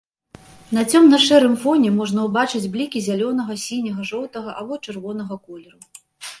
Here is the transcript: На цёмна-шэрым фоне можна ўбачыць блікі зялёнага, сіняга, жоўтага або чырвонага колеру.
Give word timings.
На 0.77 0.81
цёмна-шэрым 0.93 1.53
фоне 1.65 1.91
можна 1.99 2.25
ўбачыць 2.29 2.63
блікі 2.77 3.03
зялёнага, 3.11 3.61
сіняга, 3.67 4.09
жоўтага 4.15 4.59
або 4.63 4.81
чырвонага 4.85 5.43
колеру. 5.51 5.79